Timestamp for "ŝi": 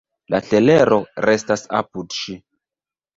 2.21-2.35